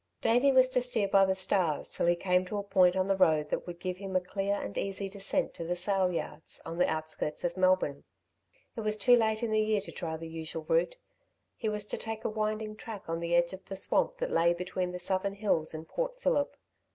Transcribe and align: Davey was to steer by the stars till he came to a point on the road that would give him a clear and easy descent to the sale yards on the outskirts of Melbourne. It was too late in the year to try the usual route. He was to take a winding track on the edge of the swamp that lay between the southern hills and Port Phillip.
Davey 0.19 0.51
was 0.51 0.67
to 0.69 0.81
steer 0.81 1.07
by 1.07 1.25
the 1.25 1.35
stars 1.35 1.91
till 1.91 2.07
he 2.07 2.15
came 2.15 2.43
to 2.45 2.57
a 2.57 2.63
point 2.63 2.95
on 2.95 3.07
the 3.07 3.15
road 3.15 3.51
that 3.51 3.67
would 3.67 3.79
give 3.79 3.97
him 3.97 4.15
a 4.15 4.19
clear 4.19 4.55
and 4.59 4.75
easy 4.75 5.07
descent 5.07 5.53
to 5.53 5.63
the 5.63 5.75
sale 5.75 6.11
yards 6.11 6.59
on 6.65 6.79
the 6.79 6.87
outskirts 6.89 7.43
of 7.43 7.55
Melbourne. 7.55 8.03
It 8.75 8.81
was 8.81 8.97
too 8.97 9.15
late 9.15 9.43
in 9.43 9.51
the 9.51 9.61
year 9.61 9.79
to 9.81 9.91
try 9.91 10.17
the 10.17 10.27
usual 10.27 10.63
route. 10.63 10.95
He 11.55 11.69
was 11.69 11.85
to 11.85 11.97
take 11.99 12.23
a 12.25 12.29
winding 12.29 12.77
track 12.77 13.03
on 13.07 13.19
the 13.19 13.35
edge 13.35 13.53
of 13.53 13.65
the 13.65 13.75
swamp 13.75 14.17
that 14.17 14.31
lay 14.31 14.55
between 14.55 14.91
the 14.91 14.97
southern 14.97 15.35
hills 15.35 15.71
and 15.71 15.87
Port 15.87 16.19
Phillip. 16.19 16.57